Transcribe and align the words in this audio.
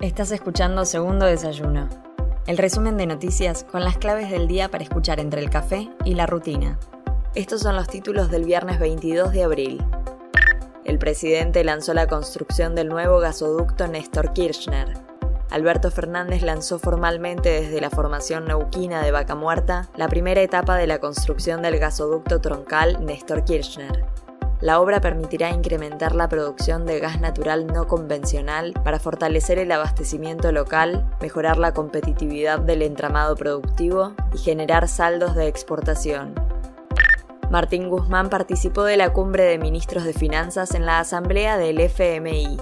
Estás 0.00 0.32
escuchando 0.32 0.86
Segundo 0.86 1.26
Desayuno, 1.26 1.86
el 2.46 2.56
resumen 2.56 2.96
de 2.96 3.04
noticias 3.04 3.64
con 3.64 3.84
las 3.84 3.98
claves 3.98 4.30
del 4.30 4.48
día 4.48 4.70
para 4.70 4.82
escuchar 4.82 5.20
entre 5.20 5.42
el 5.42 5.50
café 5.50 5.90
y 6.06 6.14
la 6.14 6.24
rutina. 6.24 6.78
Estos 7.34 7.60
son 7.60 7.76
los 7.76 7.86
títulos 7.86 8.30
del 8.30 8.44
viernes 8.44 8.78
22 8.78 9.30
de 9.30 9.44
abril. 9.44 9.84
El 10.86 10.98
presidente 10.98 11.62
lanzó 11.64 11.92
la 11.92 12.06
construcción 12.06 12.74
del 12.74 12.88
nuevo 12.88 13.18
gasoducto 13.18 13.88
Néstor 13.88 14.32
Kirchner. 14.32 14.96
Alberto 15.50 15.90
Fernández 15.90 16.40
lanzó 16.40 16.78
formalmente 16.78 17.50
desde 17.50 17.82
la 17.82 17.90
formación 17.90 18.46
neuquina 18.46 19.02
de 19.02 19.10
Vaca 19.10 19.34
Muerta 19.34 19.90
la 19.96 20.08
primera 20.08 20.40
etapa 20.40 20.78
de 20.78 20.86
la 20.86 20.98
construcción 20.98 21.60
del 21.60 21.78
gasoducto 21.78 22.40
troncal 22.40 23.04
Néstor 23.04 23.44
Kirchner. 23.44 24.06
La 24.60 24.78
obra 24.78 25.00
permitirá 25.00 25.50
incrementar 25.50 26.14
la 26.14 26.28
producción 26.28 26.84
de 26.84 27.00
gas 27.00 27.18
natural 27.18 27.66
no 27.66 27.88
convencional 27.88 28.74
para 28.84 28.98
fortalecer 28.98 29.58
el 29.58 29.72
abastecimiento 29.72 30.52
local, 30.52 31.08
mejorar 31.22 31.56
la 31.56 31.72
competitividad 31.72 32.58
del 32.58 32.82
entramado 32.82 33.36
productivo 33.36 34.12
y 34.34 34.38
generar 34.38 34.86
saldos 34.86 35.34
de 35.34 35.48
exportación. 35.48 36.34
Martín 37.50 37.88
Guzmán 37.88 38.28
participó 38.28 38.84
de 38.84 38.98
la 38.98 39.12
cumbre 39.12 39.44
de 39.44 39.58
ministros 39.58 40.04
de 40.04 40.12
Finanzas 40.12 40.74
en 40.74 40.84
la 40.84 41.00
asamblea 41.00 41.56
del 41.56 41.80
FMI. 41.80 42.58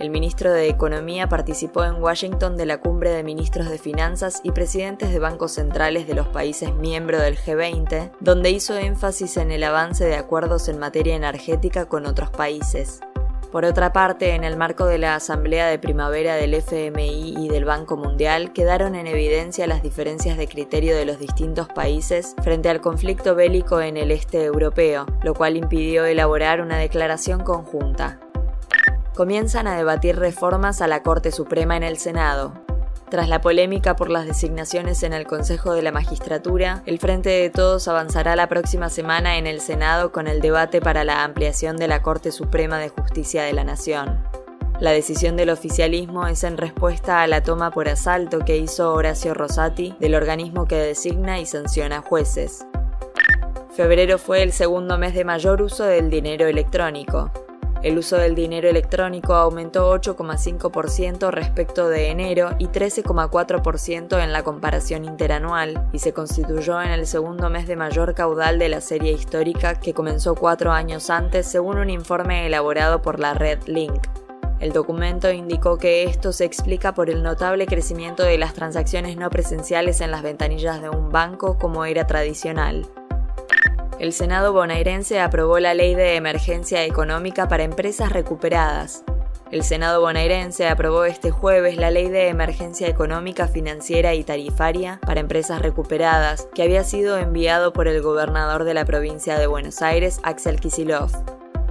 El 0.00 0.10
ministro 0.10 0.52
de 0.52 0.68
Economía 0.68 1.28
participó 1.28 1.84
en 1.84 2.02
Washington 2.02 2.56
de 2.56 2.66
la 2.66 2.80
cumbre 2.80 3.10
de 3.10 3.22
ministros 3.22 3.70
de 3.70 3.78
Finanzas 3.78 4.40
y 4.42 4.50
presidentes 4.50 5.12
de 5.12 5.20
bancos 5.20 5.52
centrales 5.52 6.08
de 6.08 6.14
los 6.14 6.26
países 6.26 6.74
miembros 6.74 7.22
del 7.22 7.38
G20, 7.38 8.10
donde 8.18 8.50
hizo 8.50 8.76
énfasis 8.76 9.36
en 9.36 9.52
el 9.52 9.62
avance 9.62 10.04
de 10.04 10.16
acuerdos 10.16 10.68
en 10.68 10.80
materia 10.80 11.14
energética 11.14 11.86
con 11.86 12.06
otros 12.06 12.30
países. 12.30 13.00
Por 13.52 13.64
otra 13.64 13.92
parte, 13.92 14.34
en 14.34 14.42
el 14.42 14.56
marco 14.56 14.84
de 14.84 14.98
la 14.98 15.14
Asamblea 15.14 15.68
de 15.68 15.78
Primavera 15.78 16.34
del 16.34 16.54
FMI 16.54 17.36
y 17.38 17.48
del 17.48 17.64
Banco 17.64 17.96
Mundial, 17.96 18.52
quedaron 18.52 18.96
en 18.96 19.06
evidencia 19.06 19.68
las 19.68 19.80
diferencias 19.80 20.36
de 20.36 20.48
criterio 20.48 20.96
de 20.96 21.04
los 21.04 21.20
distintos 21.20 21.68
países 21.68 22.34
frente 22.42 22.68
al 22.68 22.80
conflicto 22.80 23.36
bélico 23.36 23.80
en 23.80 23.96
el 23.96 24.10
este 24.10 24.42
europeo, 24.42 25.06
lo 25.22 25.34
cual 25.34 25.56
impidió 25.56 26.04
elaborar 26.04 26.60
una 26.60 26.78
declaración 26.78 27.44
conjunta 27.44 28.18
comienzan 29.14 29.66
a 29.66 29.76
debatir 29.76 30.16
reformas 30.16 30.82
a 30.82 30.88
la 30.88 31.02
Corte 31.02 31.30
Suprema 31.30 31.76
en 31.76 31.84
el 31.84 31.98
Senado. 31.98 32.52
Tras 33.10 33.28
la 33.28 33.40
polémica 33.40 33.94
por 33.94 34.10
las 34.10 34.26
designaciones 34.26 35.04
en 35.04 35.12
el 35.12 35.26
Consejo 35.26 35.72
de 35.72 35.82
la 35.82 35.92
Magistratura, 35.92 36.82
el 36.84 36.98
Frente 36.98 37.30
de 37.30 37.48
Todos 37.48 37.86
avanzará 37.86 38.34
la 38.34 38.48
próxima 38.48 38.88
semana 38.88 39.36
en 39.38 39.46
el 39.46 39.60
Senado 39.60 40.10
con 40.10 40.26
el 40.26 40.40
debate 40.40 40.80
para 40.80 41.04
la 41.04 41.22
ampliación 41.22 41.76
de 41.76 41.86
la 41.86 42.02
Corte 42.02 42.32
Suprema 42.32 42.78
de 42.78 42.88
Justicia 42.88 43.44
de 43.44 43.52
la 43.52 43.62
Nación. 43.62 44.20
La 44.80 44.90
decisión 44.90 45.36
del 45.36 45.50
oficialismo 45.50 46.26
es 46.26 46.42
en 46.42 46.56
respuesta 46.56 47.22
a 47.22 47.28
la 47.28 47.42
toma 47.44 47.70
por 47.70 47.88
asalto 47.88 48.40
que 48.40 48.56
hizo 48.56 48.92
Horacio 48.92 49.32
Rosati 49.32 49.94
del 50.00 50.16
organismo 50.16 50.66
que 50.66 50.76
designa 50.76 51.38
y 51.38 51.46
sanciona 51.46 52.02
jueces. 52.02 52.66
Febrero 53.70 54.18
fue 54.18 54.42
el 54.42 54.52
segundo 54.52 54.98
mes 54.98 55.14
de 55.14 55.24
mayor 55.24 55.62
uso 55.62 55.84
del 55.84 56.10
dinero 56.10 56.48
electrónico. 56.48 57.30
El 57.84 57.98
uso 57.98 58.16
del 58.16 58.34
dinero 58.34 58.70
electrónico 58.70 59.34
aumentó 59.34 59.94
8,5% 59.94 61.30
respecto 61.30 61.86
de 61.90 62.08
enero 62.08 62.52
y 62.58 62.68
13,4% 62.68 64.24
en 64.24 64.32
la 64.32 64.42
comparación 64.42 65.04
interanual 65.04 65.86
y 65.92 65.98
se 65.98 66.14
constituyó 66.14 66.80
en 66.80 66.92
el 66.92 67.06
segundo 67.06 67.50
mes 67.50 67.66
de 67.66 67.76
mayor 67.76 68.14
caudal 68.14 68.58
de 68.58 68.70
la 68.70 68.80
serie 68.80 69.12
histórica 69.12 69.78
que 69.78 69.92
comenzó 69.92 70.34
cuatro 70.34 70.72
años 70.72 71.10
antes 71.10 71.46
según 71.46 71.76
un 71.76 71.90
informe 71.90 72.46
elaborado 72.46 73.02
por 73.02 73.20
la 73.20 73.34
red 73.34 73.58
Link. 73.66 74.00
El 74.60 74.72
documento 74.72 75.30
indicó 75.30 75.76
que 75.76 76.04
esto 76.04 76.32
se 76.32 76.46
explica 76.46 76.94
por 76.94 77.10
el 77.10 77.22
notable 77.22 77.66
crecimiento 77.66 78.22
de 78.22 78.38
las 78.38 78.54
transacciones 78.54 79.18
no 79.18 79.28
presenciales 79.28 80.00
en 80.00 80.10
las 80.10 80.22
ventanillas 80.22 80.80
de 80.80 80.88
un 80.88 81.10
banco 81.10 81.58
como 81.58 81.84
era 81.84 82.06
tradicional. 82.06 82.88
El 84.00 84.12
Senado 84.12 84.52
bonaerense 84.52 85.20
aprobó 85.20 85.60
la 85.60 85.72
Ley 85.72 85.94
de 85.94 86.16
Emergencia 86.16 86.84
Económica 86.84 87.46
para 87.46 87.62
Empresas 87.62 88.10
Recuperadas. 88.10 89.04
El 89.52 89.62
Senado 89.62 90.00
bonaerense 90.00 90.66
aprobó 90.66 91.04
este 91.04 91.30
jueves 91.30 91.76
la 91.76 91.92
Ley 91.92 92.08
de 92.08 92.28
Emergencia 92.28 92.88
Económica, 92.88 93.46
Financiera 93.46 94.12
y 94.14 94.24
Tarifaria 94.24 94.98
para 95.06 95.20
Empresas 95.20 95.62
Recuperadas, 95.62 96.48
que 96.54 96.64
había 96.64 96.82
sido 96.82 97.18
enviado 97.18 97.72
por 97.72 97.86
el 97.86 98.02
gobernador 98.02 98.64
de 98.64 98.74
la 98.74 98.84
provincia 98.84 99.38
de 99.38 99.46
Buenos 99.46 99.80
Aires, 99.80 100.18
Axel 100.24 100.58
Kisilov. 100.58 101.12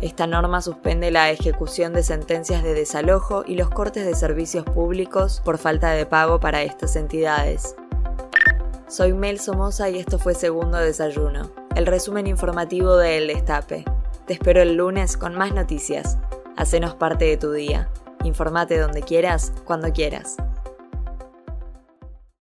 Esta 0.00 0.26
norma 0.26 0.60
suspende 0.60 1.12
la 1.12 1.30
ejecución 1.30 1.92
de 1.92 2.02
sentencias 2.02 2.64
de 2.64 2.74
desalojo 2.74 3.44
y 3.46 3.54
los 3.54 3.70
cortes 3.70 4.04
de 4.04 4.16
servicios 4.16 4.64
públicos 4.64 5.40
por 5.44 5.56
falta 5.56 5.92
de 5.92 6.04
pago 6.04 6.40
para 6.40 6.62
estas 6.62 6.96
entidades. 6.96 7.76
Soy 8.88 9.12
Mel 9.12 9.38
Somoza 9.38 9.88
y 9.88 9.98
esto 9.98 10.18
fue 10.18 10.34
Segundo 10.34 10.78
Desayuno 10.78 11.57
el 11.78 11.86
resumen 11.86 12.26
informativo 12.26 12.96
de 12.96 13.18
El 13.18 13.28
Destape. 13.28 13.84
Te 14.26 14.32
espero 14.32 14.60
el 14.60 14.74
lunes 14.74 15.16
con 15.16 15.36
más 15.36 15.54
noticias. 15.54 16.18
Hacenos 16.56 16.96
parte 16.96 17.26
de 17.26 17.36
tu 17.36 17.52
día. 17.52 17.88
Informate 18.24 18.78
donde 18.78 19.02
quieras, 19.02 19.52
cuando 19.64 19.92
quieras. 19.92 20.38